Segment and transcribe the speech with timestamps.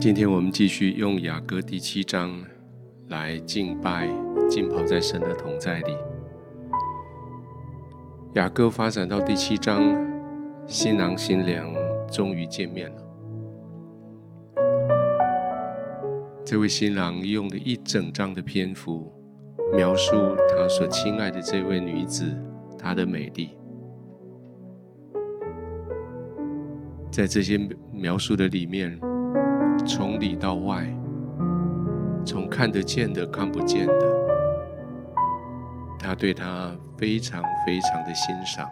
[0.00, 2.42] 今天我们继续用雅歌第七章
[3.08, 4.08] 来敬拜、
[4.48, 5.94] 浸泡在神的同在里。
[8.32, 9.94] 雅歌发展到第七章，
[10.66, 11.70] 新郎新娘
[12.10, 12.96] 终于见面了。
[16.46, 19.12] 这位新郎用了一整章的篇幅
[19.76, 20.16] 描述
[20.48, 22.24] 他所亲爱的这位女子，
[22.78, 23.50] 她的美丽。
[27.10, 27.60] 在这些
[27.92, 28.98] 描述的里面，
[29.86, 30.86] 从里到外，
[32.24, 34.16] 从看得见的、看不见的，
[35.98, 38.68] 他对她非常非常的欣赏。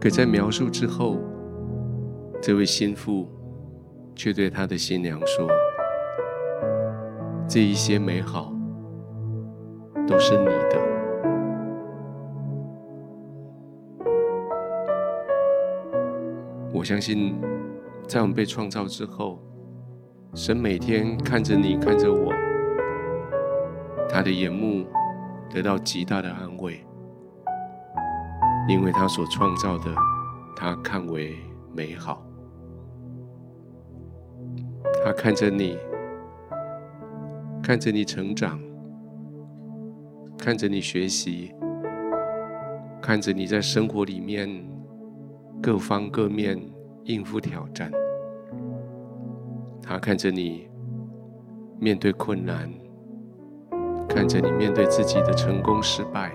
[0.00, 1.18] 可在描述之后，
[2.40, 3.28] 这位新妇
[4.14, 5.46] 却对他的新娘说
[7.46, 8.50] ：“这一些美好
[10.08, 10.80] 都是你的。”
[16.72, 17.34] 我相信，
[18.06, 19.42] 在我们被创造之后，
[20.34, 22.32] 神每天看着你，看着我，
[24.08, 24.86] 他的眼目
[25.52, 26.86] 得到极大的安慰，
[28.68, 29.92] 因为他所创造的，
[30.54, 31.36] 他看为
[31.74, 32.24] 美好。
[35.04, 35.76] 他看着你，
[37.60, 38.60] 看着你成长，
[40.38, 41.52] 看着你学习，
[43.02, 44.48] 看着你在生活里面。
[45.62, 46.58] 各方各面
[47.04, 47.92] 应付挑战，
[49.82, 50.68] 他看着你
[51.78, 52.72] 面对困难，
[54.08, 56.32] 看着你面对自己的成功失败，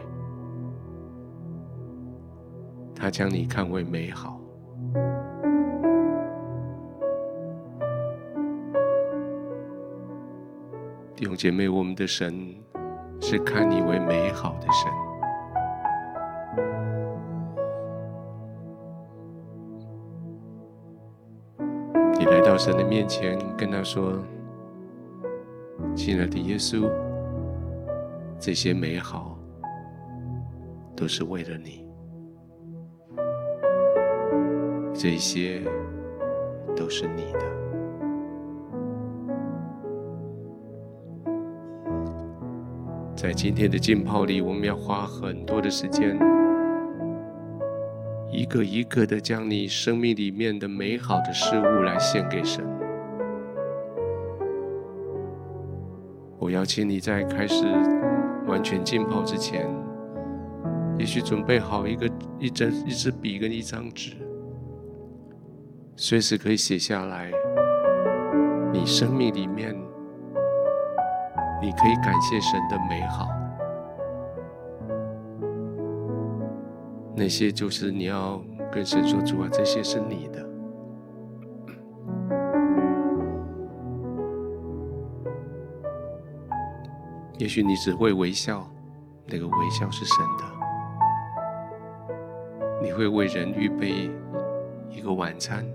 [2.94, 4.40] 他将你看为美好。
[11.16, 12.56] 弟兄姐妹，我们的神
[13.22, 15.05] 是看你为美好的神。
[22.56, 24.14] 到神的面前，跟他说
[25.94, 26.90] ：“亲爱的耶稣，
[28.40, 29.38] 这些美好
[30.96, 31.86] 都是为了你，
[34.94, 35.62] 这些
[36.78, 37.40] 都是你的。”
[43.18, 46.18] 在今天的浸泡里，我们要花很多的时间。
[48.46, 52.64] 一个一个的将你生命里面的美好的事物来献给神。
[56.38, 57.66] 我邀请你在开始
[58.46, 59.68] 完全浸泡之前，
[61.00, 62.08] 也许准备好一个
[62.38, 64.12] 一支一支笔跟一张纸，
[65.96, 67.32] 随时可以写下来
[68.72, 69.76] 你生命里面
[71.60, 73.28] 你可以感谢神的美好。
[77.18, 80.46] 那些就是你要跟神说，主啊，这些是你的。
[87.38, 88.70] 也许你只会微笑，
[89.28, 90.44] 那个微笑是神的。
[92.82, 94.12] 你会为人预备
[94.90, 95.66] 一个晚餐，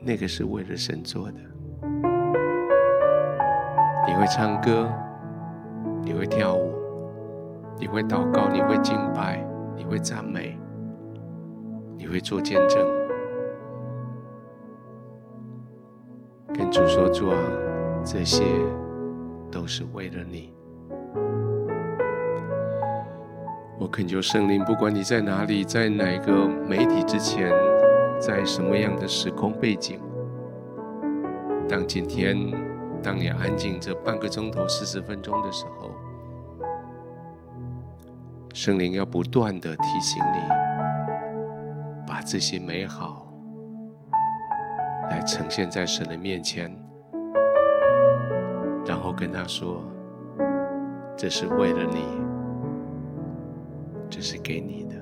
[0.00, 1.38] 那个是为了神做的。
[4.06, 4.88] 你会唱歌，
[6.02, 6.72] 你会跳舞，
[7.78, 9.44] 你会祷告，你会敬拜。
[9.76, 10.58] 你会赞美，
[11.96, 12.86] 你会做见证，
[16.54, 17.36] 跟主说：“主啊，
[18.04, 18.44] 这些
[19.50, 20.52] 都是为了你。”
[23.78, 27.52] 我恳求圣灵，不管你在哪里，在哪个媒体之前，
[28.20, 29.98] 在什么样的时空背景，
[31.68, 32.36] 当今天，
[33.02, 35.81] 当你安静这半个钟头、四十分钟的时候。
[38.64, 40.38] 圣灵要不断的提醒你，
[42.06, 43.26] 把这些美好
[45.10, 46.70] 来呈现在神的面前，
[48.86, 49.82] 然后跟他说
[51.18, 52.04] ：“这是为了你，
[54.08, 54.94] 这是给你的。”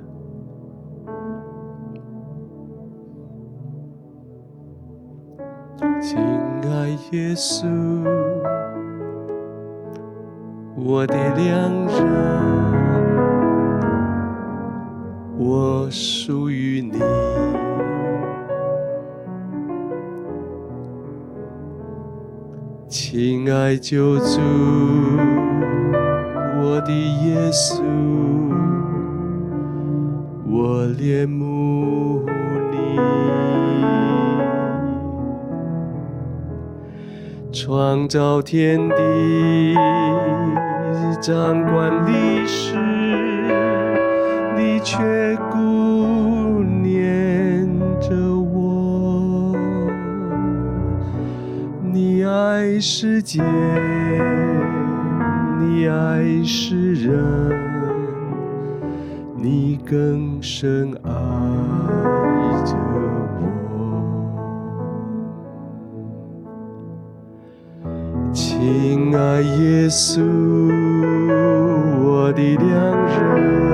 [6.01, 7.69] 亲爱耶稣，
[10.77, 12.90] 我的良人。
[15.53, 16.93] 我属于你，
[22.89, 24.41] 亲爱救主，
[26.63, 27.83] 我的耶稣，
[30.49, 32.25] 我恋慕
[32.71, 32.97] 你，
[37.53, 39.75] 创造天地，
[41.21, 43.40] 掌管历史。
[44.83, 47.69] 却顾念
[48.01, 49.55] 着我。
[51.83, 53.43] 你爱世界，
[55.59, 57.53] 你爱世人，
[59.37, 61.11] 你更深爱
[62.65, 63.49] 着我。
[68.33, 70.23] 亲爱耶稣，
[72.03, 72.71] 我的良
[73.07, 73.70] 人。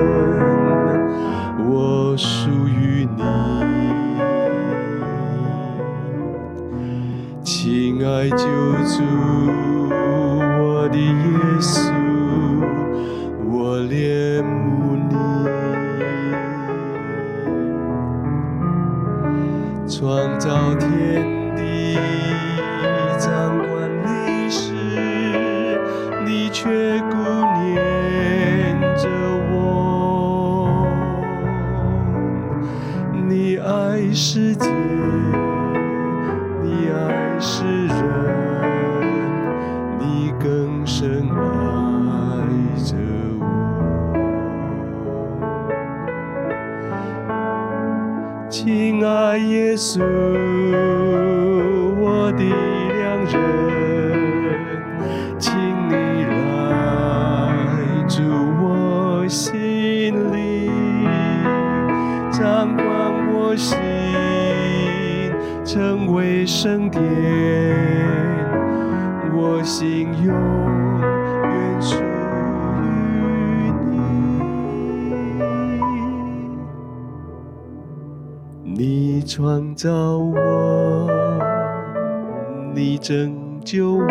[8.17, 9.03] 来救主，
[9.91, 11.13] 我的耶
[11.61, 11.86] 稣，
[79.77, 81.07] 造我，
[82.73, 84.07] 你拯救我，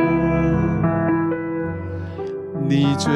[2.68, 3.12] 你最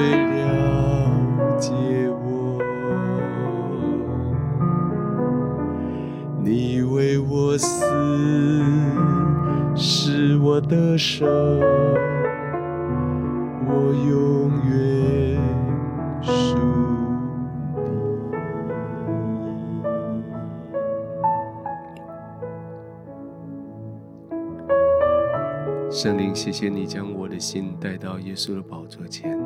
[25.93, 29.37] 圣灵，谢谢你将我的心带到耶稣的宝座前，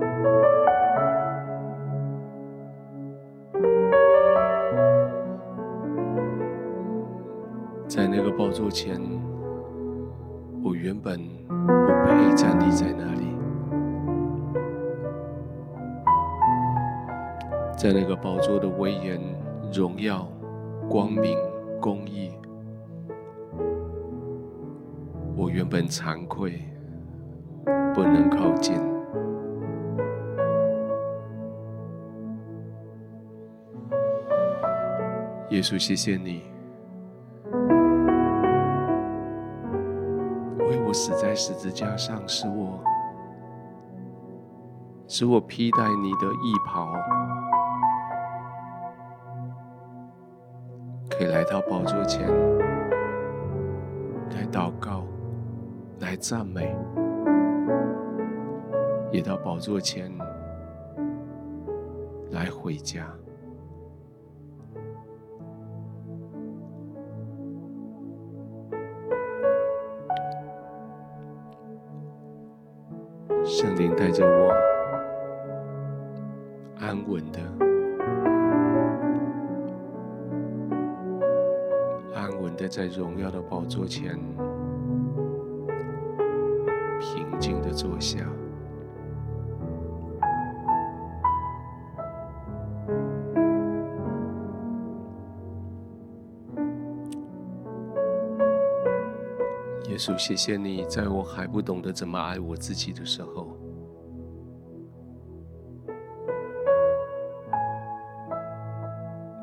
[7.89, 9.01] 在那个宝座前。
[10.63, 11.19] 我原本
[11.49, 13.27] 不配站立在那里，
[17.75, 19.19] 在那个宝座的威严、
[19.73, 20.29] 荣耀、
[20.91, 21.39] 光明、
[21.81, 22.31] 公义，
[25.37, 26.63] 我原本惭愧，
[27.95, 28.75] 不能靠近。
[35.51, 36.43] 耶稣，谢谢你
[40.59, 40.93] 为我。
[40.95, 42.79] 死在十字架上，使我
[45.09, 46.95] 使我披戴你的义袍，
[51.11, 52.29] 可以来到宝座前
[54.31, 55.05] 来祷告、
[56.15, 56.73] 来赞美，
[59.11, 60.09] 也到宝座前
[62.31, 63.13] 来回家。
[73.45, 74.55] 圣灵带着我
[76.79, 77.41] 安稳的、
[82.15, 84.17] 安稳的在荣耀的宝座前
[87.45, 88.19] 静的坐下。
[99.91, 103.55] 耶稣，谢谢你，在我还不懂得怎么爱我自己的时候，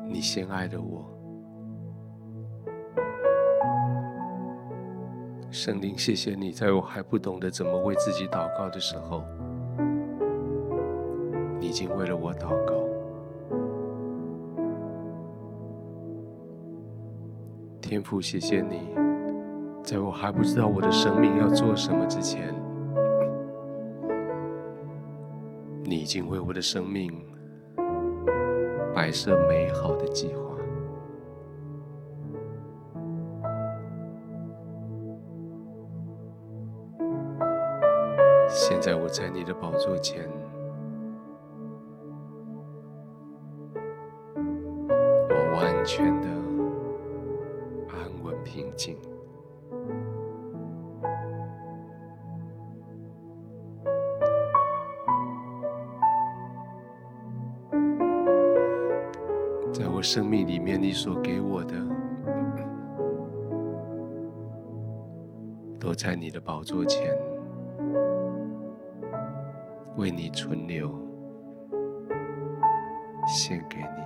[0.08, 1.21] 你先爱了我。
[5.64, 9.22] 圣灵，谢谢你，在我还不懂得怎么为自己祷告的时候，
[11.60, 12.74] 你已经为了我祷告。
[17.80, 18.92] 天父，谢谢你。
[19.84, 22.52] 在我还不知道我的生命要做什么之前，
[25.84, 27.12] 你已经为我的生命
[28.92, 30.41] 摆设美好的计划。
[38.54, 40.28] 现在我在你的宝座前。
[44.36, 46.28] 我完全的
[47.88, 48.98] 安稳平静。
[59.72, 61.74] 在我生命里面你所给我的
[65.80, 67.31] 都在你的宝座前。
[69.96, 70.90] 为你存留，
[73.26, 74.02] 献给你。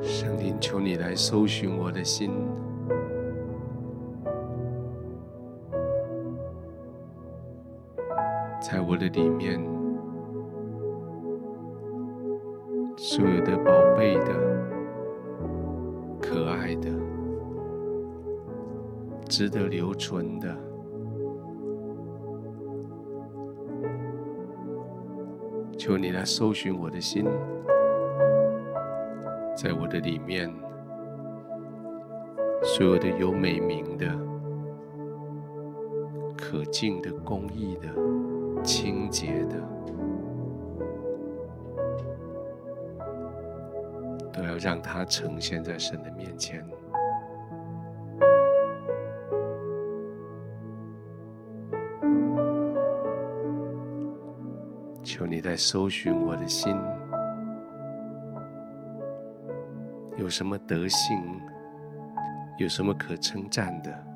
[0.00, 2.32] 圣灵，求你来搜寻我的心，
[8.98, 9.58] 的里面，
[12.96, 14.34] 所有的宝贝的、
[16.20, 16.90] 可爱的、
[19.28, 20.56] 值得留存的，
[25.78, 27.24] 求你来搜寻我的心，
[29.56, 30.52] 在我的里面。
[32.60, 34.06] 所有的有美名的、
[36.36, 37.88] 可敬的、公义的、
[38.62, 39.56] 清洁的，
[44.32, 46.64] 都要让它呈现在神的面前。
[55.02, 56.76] 求你在搜寻我的心，
[60.16, 61.40] 有什么德行？
[62.58, 64.07] 有什么可称赞的？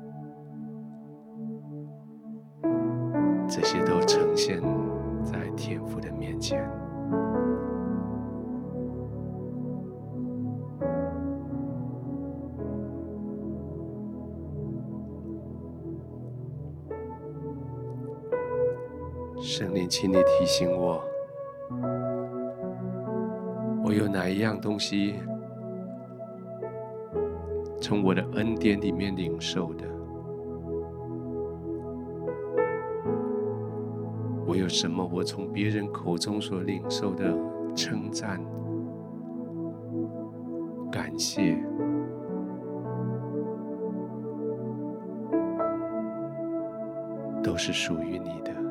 [34.53, 35.03] 我有什么？
[35.11, 37.35] 我从别人口中所领受的
[37.75, 38.39] 称赞、
[40.91, 41.57] 感谢，
[47.41, 48.62] 都是属于你的。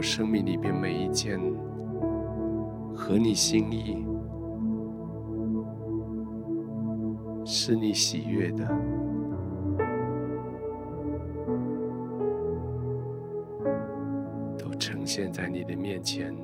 [0.00, 1.38] 生命里边每一件
[2.94, 4.06] 合你心意、
[7.44, 8.66] 是你喜悦的，
[14.58, 16.34] 都呈现在你的面前，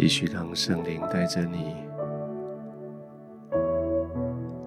[0.00, 1.74] 继续让圣灵带着你，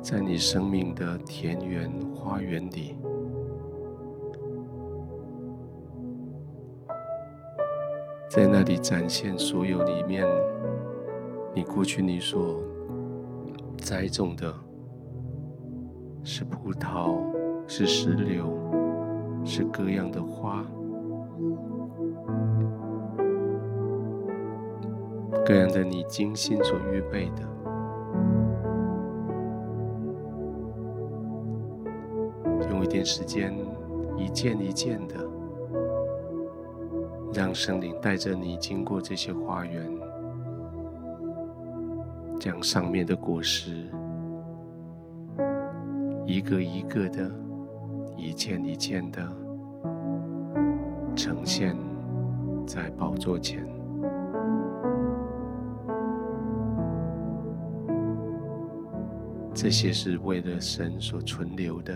[0.02, 2.98] 在你生命的田园花园里，
[8.30, 10.28] 在那里展现所有里面，
[11.56, 12.62] 你过去你所
[13.78, 14.54] 栽种的，
[16.26, 17.22] 是葡萄、
[17.66, 18.54] 是石榴，
[19.46, 20.66] 是各样的花，
[25.44, 27.42] 各样的你精心所预备的，
[32.70, 33.54] 用一点时间，
[34.16, 35.16] 一件一件的，
[37.34, 39.92] 让圣灵带着你经过这些花园，
[42.40, 43.90] 将上面的果实
[46.26, 47.30] 一个一个的，
[48.16, 49.28] 一件一件的
[51.16, 51.76] 呈现
[52.66, 53.81] 在宝座前。
[59.54, 61.96] 这些是为了神所存留的，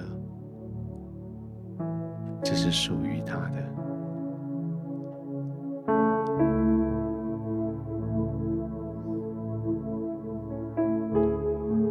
[2.44, 3.66] 这是属于他的。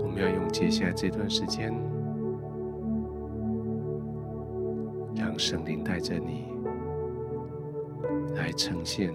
[0.00, 1.74] 我们要用接下来这段时间，
[5.16, 6.44] 让圣灵带着你
[8.36, 9.12] 来呈现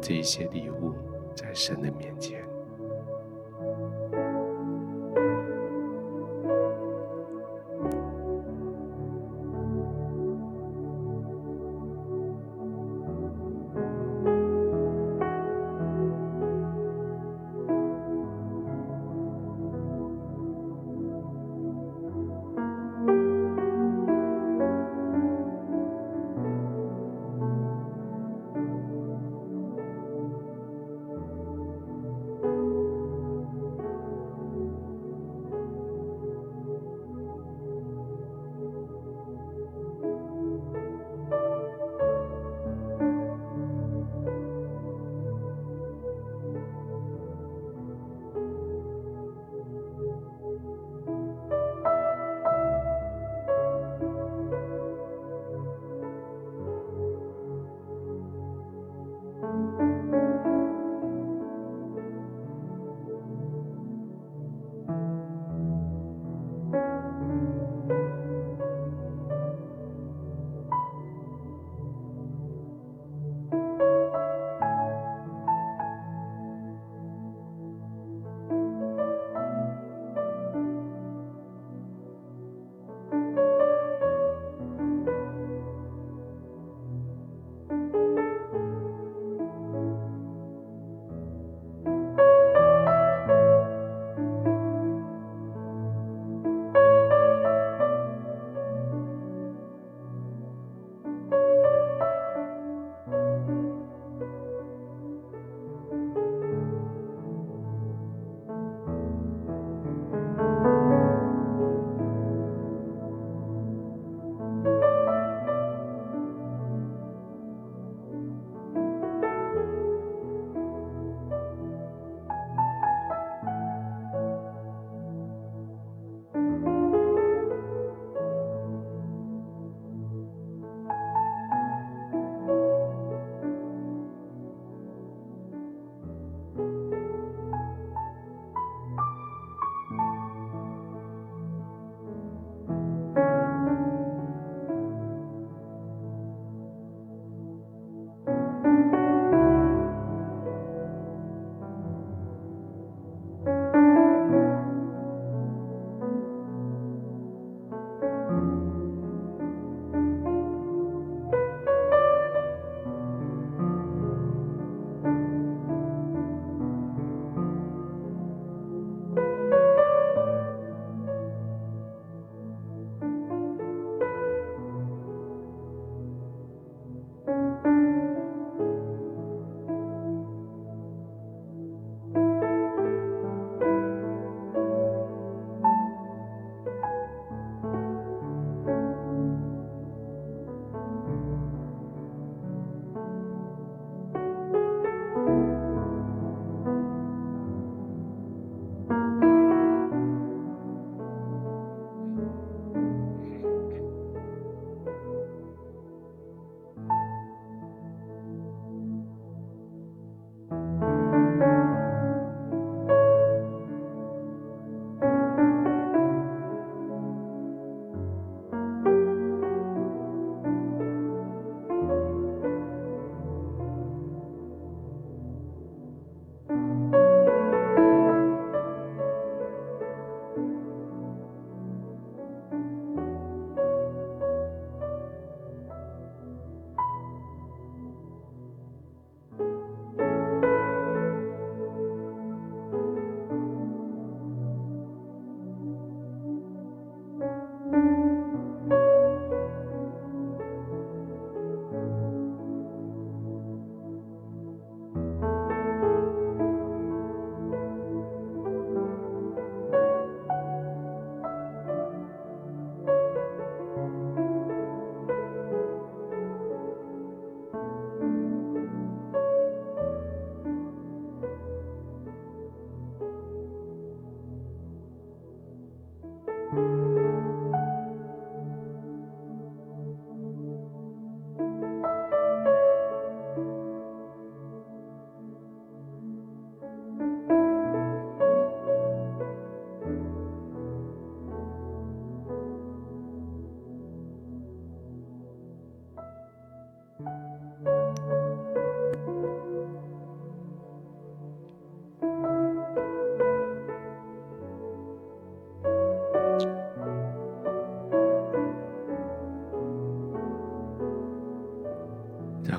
[0.00, 0.92] 这些礼物
[1.34, 2.47] 在神的面前。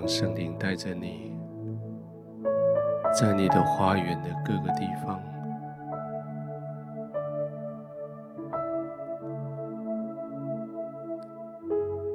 [0.09, 1.37] 圣灵带着你，
[3.13, 5.21] 在你的花园的各个地方，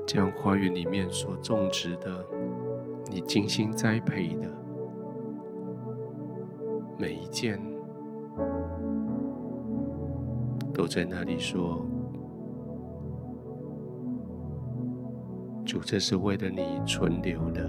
[0.04, 2.26] 将花园里面所种植的、
[3.12, 4.48] 你精心栽培的
[6.98, 7.62] 每一件，
[10.74, 11.87] 都在那里说。
[15.74, 17.68] 主，这是为了你存留的。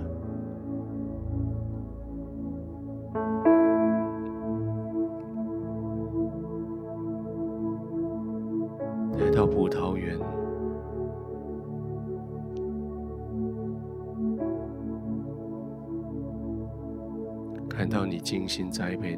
[9.17, 10.19] 来到葡萄园，
[17.67, 19.14] 看到你精心栽培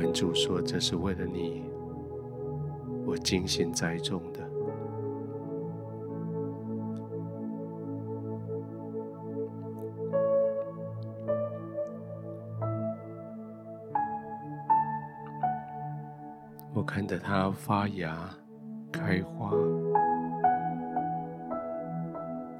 [0.00, 1.64] 跟主说，这是为了你，
[3.04, 4.38] 我精心栽种的。
[16.72, 18.30] 我看着它发芽、
[18.92, 19.50] 开花、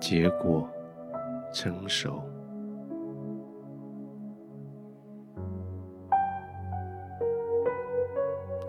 [0.01, 0.69] 结果、
[1.55, 2.21] 成熟。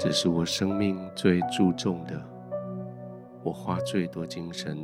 [0.02, 2.24] 这是我生命最注重的，
[3.44, 4.78] 我花最多精神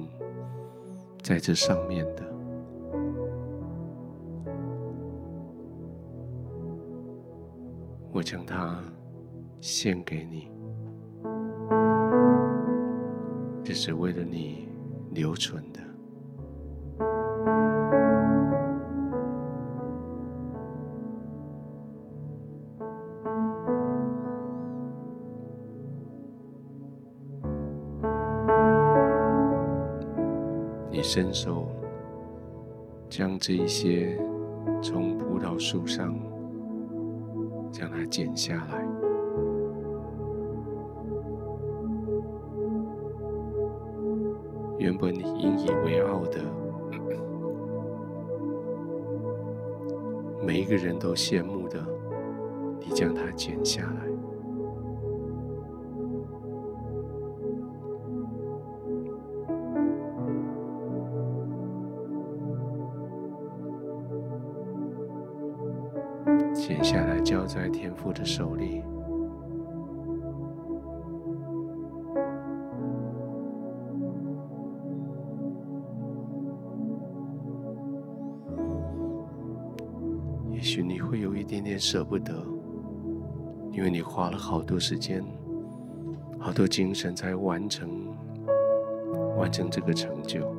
[1.23, 2.23] 在这上面的。
[8.11, 8.83] 我将它
[9.61, 10.51] 献给你，
[13.63, 14.67] 这是为了你
[15.11, 15.79] 留存的。
[31.15, 31.65] 伸手
[33.09, 34.19] 将这一些
[34.81, 36.13] 从葡萄树上
[37.71, 38.85] 将它剪下来。
[44.77, 46.41] 原本你引以为傲的，
[50.45, 51.81] 每一个人都羡慕的，
[52.81, 54.14] 你将它剪下来。
[81.87, 82.33] 舍不得，
[83.71, 85.23] 因为你花了好多时间、
[86.39, 87.87] 好多精神才完成
[89.37, 90.51] 完成这个成就。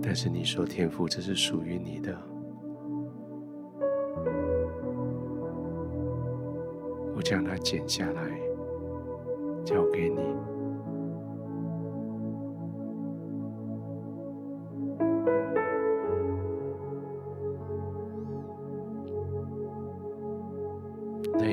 [0.00, 2.16] 但是你说天赋，这是属于你的，
[7.16, 8.22] 我将它剪下来，
[9.64, 10.49] 交给你。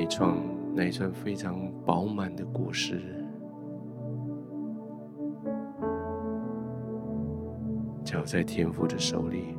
[0.08, 0.38] 创
[0.74, 3.24] 那一串非常饱满的果实。
[8.04, 9.54] 交在天父的手里，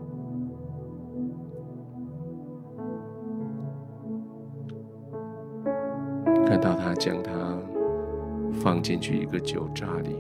[6.48, 7.32] 看到他将它
[8.52, 10.16] 放进去一个酒榨里，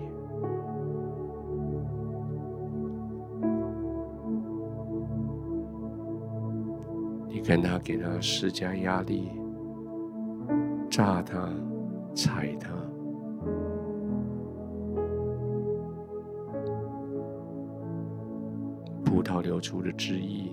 [7.27, 9.31] 你看他给他施加压力，
[10.89, 11.49] 榨它，
[12.15, 12.69] 踩它。
[19.05, 20.51] 葡萄流出的汁液，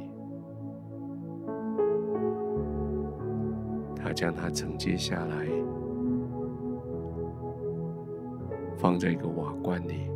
[3.94, 5.46] 他将它承接下来，
[8.77, 10.11] 放在一个瓦罐里，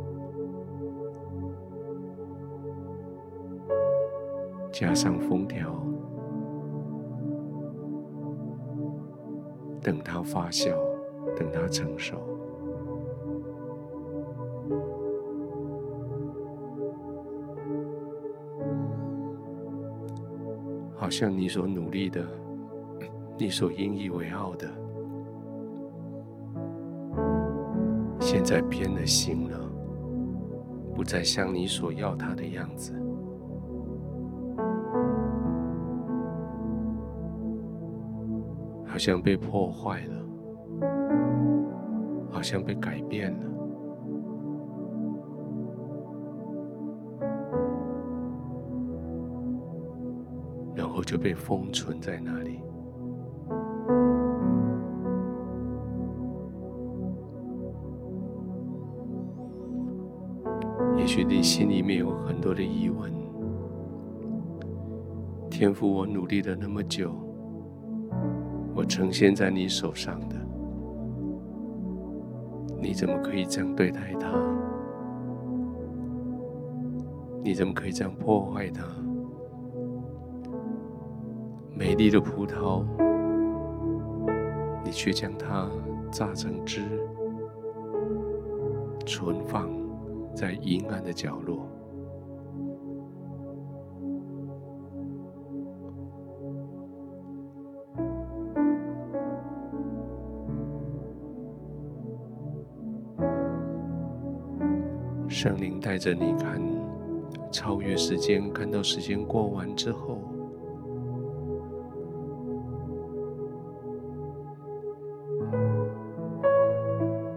[4.71, 5.81] 加上封条，
[9.81, 10.71] 等它发酵，
[11.35, 12.17] 等它成熟。
[20.95, 22.23] 好像你所努力的，
[23.37, 24.69] 你所引以为傲的，
[28.19, 29.59] 现在变了心了，
[30.93, 32.93] 不再像你所要他的样子，
[39.03, 40.13] 像被破坏了，
[42.29, 43.39] 好像被改变了。
[50.75, 52.59] 然后就被封存在那里。
[60.95, 63.11] 也许你心里面有很多的疑问：
[65.49, 67.11] 天父，我努力了那么久，
[68.91, 70.35] 呈现在你手上的，
[72.77, 74.27] 你怎么可以这样对待他？
[77.41, 78.83] 你怎么可以这样破坏他？
[81.73, 82.83] 美丽的葡萄，
[84.83, 85.69] 你却将它
[86.11, 86.81] 榨成汁，
[89.05, 89.69] 存放
[90.35, 91.65] 在阴暗的角落。
[105.41, 106.61] 圣灵带着你看，
[107.51, 110.19] 超越时间，看到时间过完之后。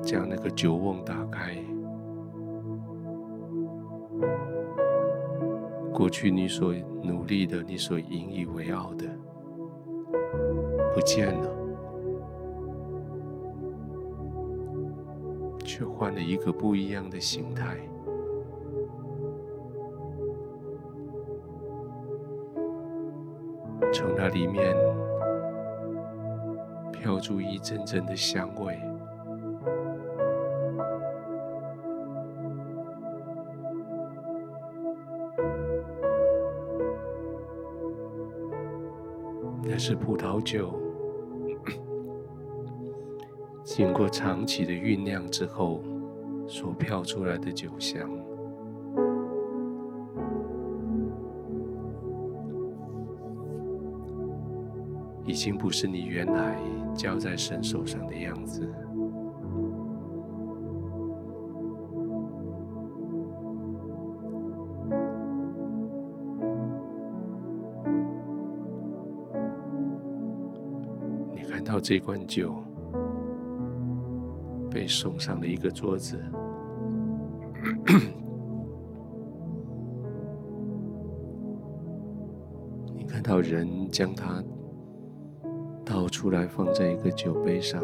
[0.02, 1.56] 将那个酒瓮打开，
[5.90, 9.06] 过去你所努力的，你所引以为傲的，
[10.94, 11.50] 不见了，
[15.64, 17.78] 却换了一个不一样的形态，
[24.34, 24.76] 里面
[26.92, 28.76] 飘出一阵阵的香味。
[39.62, 40.78] 那是葡萄酒，
[43.62, 45.80] 经过长期的酝酿之后
[46.46, 48.10] 所飘出来的酒香，
[55.26, 56.58] 已经不是你原来
[56.94, 58.68] 交在神手上的样子。
[71.32, 72.54] 你看到这罐酒
[74.70, 76.20] 被送上了一个桌子，
[82.94, 84.44] 你看到人将它
[86.14, 87.82] 出来放在一个酒杯上，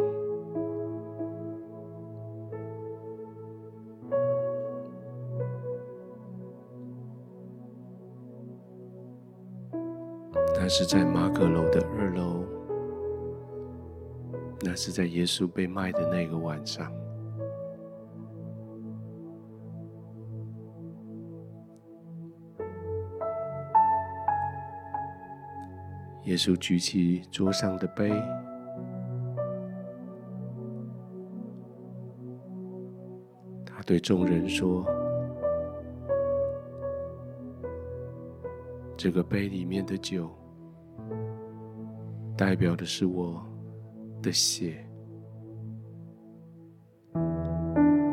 [10.54, 12.44] 那是在马可楼的二楼。
[14.62, 16.92] 那是在耶稣被卖的那个晚上，
[26.30, 28.08] 耶稣举起桌上的杯，
[33.66, 34.86] 他对众人说
[38.96, 40.30] ：“这个杯里面的酒，
[42.36, 43.44] 代表的是我。”
[44.22, 44.86] 的血，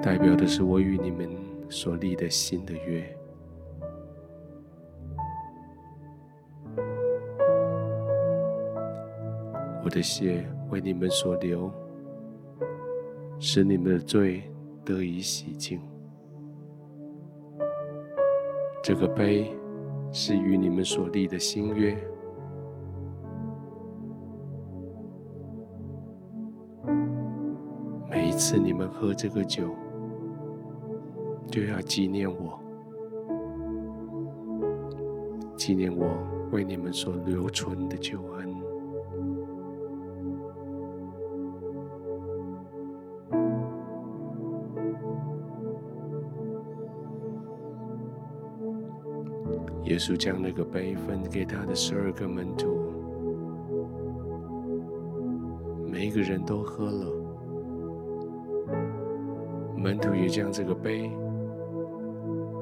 [0.01, 1.29] 代表的是我与你们
[1.69, 3.16] 所立的新的约。
[9.87, 11.71] 我的血为你们所流，
[13.39, 14.43] 使你们的罪
[14.83, 15.79] 得以洗净。
[18.83, 19.49] 这个杯
[20.11, 21.97] 是与你们所立的新约。
[28.09, 29.73] 每一次你们喝这个酒，
[31.49, 32.59] 就要纪念我，
[35.55, 36.09] 纪念我
[36.51, 38.46] 为你们所留存的救恩。
[49.97, 52.67] 耶稣将那个杯分给他的十二个门徒，
[55.91, 57.11] 每一个人都喝了。
[59.75, 61.09] 门徒也将这个杯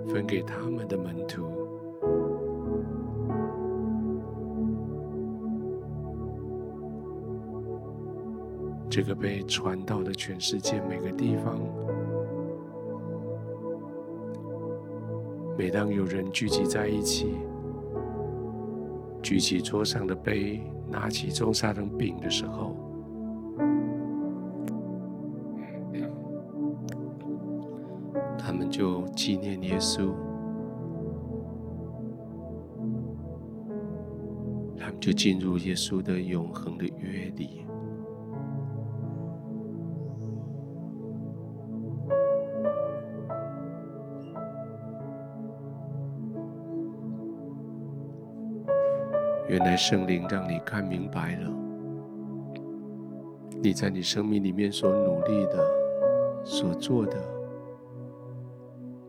[0.08, 1.43] 分给他们的门徒，
[8.89, 11.60] 这个杯传到了全世界每个地方。
[15.57, 17.37] 每当有人聚集在一起，
[19.23, 22.75] 举起桌上的杯，拿起中撒等饼的时候，
[28.37, 30.11] 他们就纪念耶稣，
[34.77, 37.65] 他们就进入耶稣的永恒的约里。
[49.55, 51.49] 原来圣灵让你看明白了，
[53.63, 55.65] 你在你生命里面所努力的、
[56.43, 57.15] 所做的，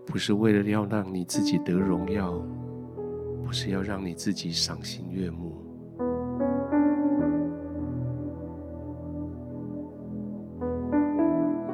[0.06, 2.40] 不是为了要让你自己得荣耀，
[3.44, 5.52] 不是要让你自己赏心悦目，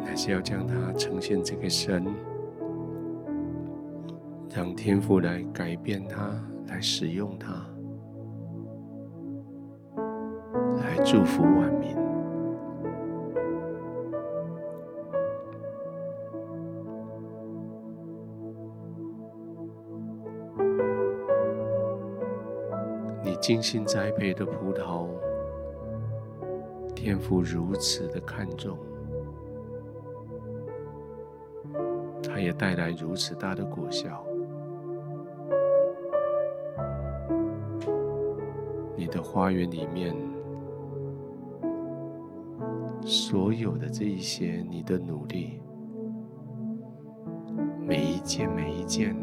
[0.03, 2.07] 乃是要将它呈现这个神，
[4.49, 7.67] 让天父来改变它，来使用它。
[11.05, 11.97] 祝福万民。
[23.25, 25.09] 你精心栽培的葡萄，
[26.95, 28.79] 天父如此的看重，
[32.23, 34.25] 它也带来如此大的果效。
[38.97, 40.32] 你的花园里面。
[43.13, 45.61] 所有的这一些，你的努力，
[47.87, 49.15] 每一件每一件，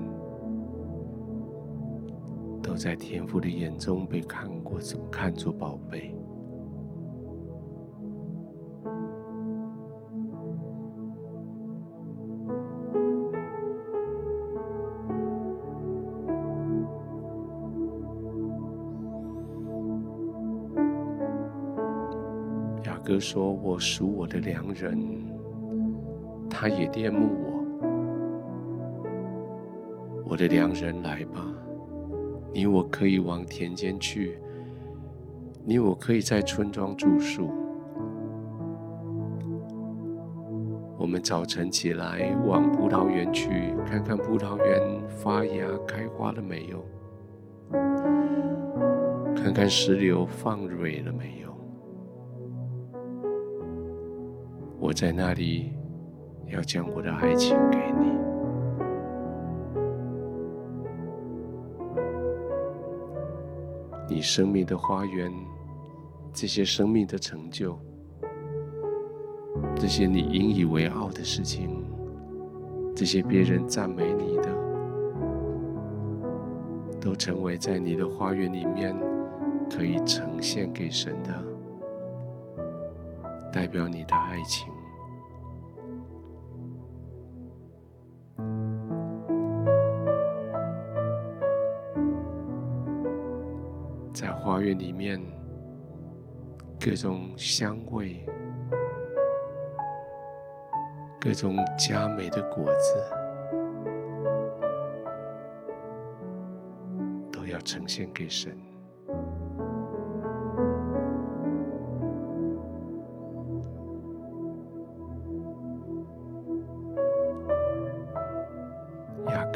[2.62, 4.80] 都在天父的眼中被看过，
[5.12, 6.16] 看作宝贝。
[23.20, 24.98] 说：“我属我的良人，
[26.50, 27.50] 他也恋慕我。
[30.26, 31.46] 我的良人来吧，
[32.54, 34.40] 你我可以往田间去，
[35.66, 37.50] 你我可以在村庄住宿。
[40.98, 46.86] 我们早晨起来往葡萄园去，看看葡萄园发芽开花了没有，
[49.36, 51.49] 看看石榴放蕊了没有。”
[54.80, 55.74] 我在那里
[56.48, 58.10] 要将我的爱情给你。
[64.08, 65.32] 你生命的花园，
[66.34, 67.78] 这些生命的成就，
[69.76, 71.84] 这些你引以为傲的事情，
[72.96, 74.50] 这些别人赞美你的，
[77.00, 78.96] 都成为在你的花园里面
[79.70, 81.32] 可以呈现给神的，
[83.52, 84.72] 代表你的爱情。
[94.14, 95.20] 在花园里面
[96.80, 98.26] 各种香味，
[101.20, 102.96] 各种佳美的果子，
[107.32, 108.69] 都要呈现给神。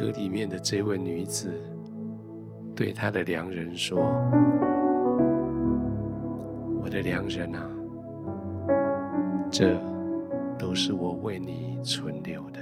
[0.03, 1.49] 歌里面的这位女子
[2.75, 3.99] 对她的良人说。
[6.81, 7.65] 我的良人啊，
[9.49, 9.79] 这
[10.59, 12.59] 都是我为你存留的。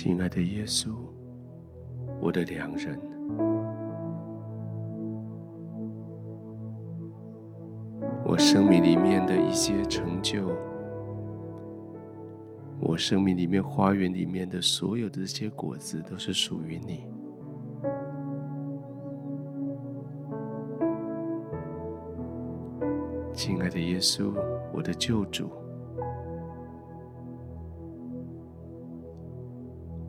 [0.00, 0.90] 亲爱的耶稣，
[2.20, 2.96] 我的良人，
[8.24, 10.56] 我生命里面的一些成就，
[12.78, 17.04] 我生命里面花园里面的所有的这些果子，都是属于你。
[23.32, 24.32] 亲爱的耶稣，
[24.72, 25.50] 我的救主。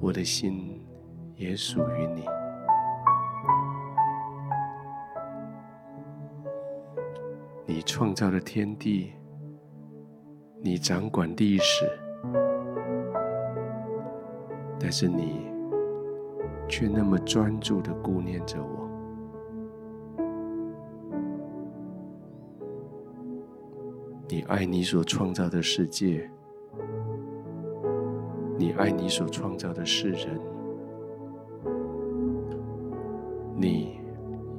[0.09, 0.81] 我的心
[1.35, 2.25] 也属于你。
[7.67, 9.13] 你创造了天地，
[10.61, 11.85] 你掌管历史，
[14.79, 15.45] 但是你
[16.67, 18.89] 却那么专注地顾念着我。
[24.27, 26.27] 你爱你所创造的世界。
[28.59, 30.37] 你爱你所创造的世人，
[33.55, 34.01] 你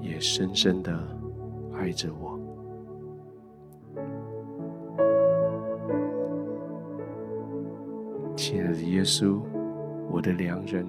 [0.01, 0.99] 也深深的
[1.75, 2.41] 爱着我，
[8.35, 9.39] 亲爱的耶稣，
[10.11, 10.87] 我的良人，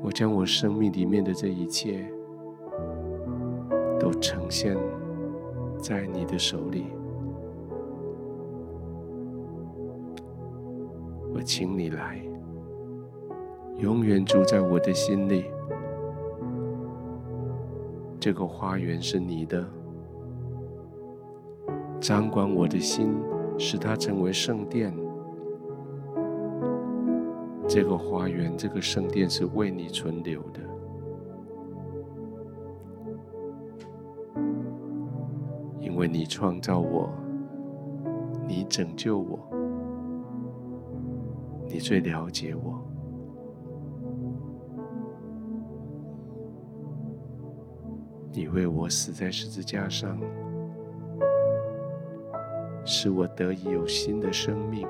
[0.00, 2.08] 我将我生命里面的这一切
[3.98, 4.76] 都呈现
[5.82, 6.86] 在你的手里。
[11.48, 12.20] 请你来，
[13.78, 15.46] 永远住在我的心里。
[18.20, 19.66] 这个花园是你的，
[21.98, 23.14] 掌管我的心，
[23.56, 24.94] 使它成为圣殿。
[27.66, 30.60] 这个花园，这个圣殿是为你存留的，
[35.80, 37.08] 因为你创造我，
[38.46, 39.57] 你拯救我。
[41.78, 42.76] 你最了解我，
[48.32, 50.18] 你为我死在十字架上，
[52.84, 54.88] 使我得以有新的生命。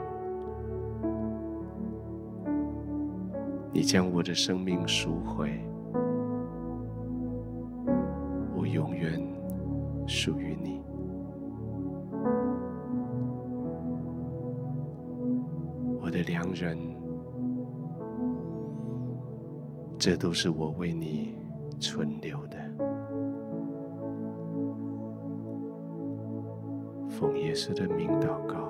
[3.71, 5.61] 你将我的生命赎回，
[8.57, 9.23] 我永远
[10.07, 10.81] 属于你。
[16.49, 16.79] 我的良人，
[19.99, 21.35] 这都是我为你
[21.79, 22.57] 存留的。
[27.09, 28.68] 奉耶稣的名祷告。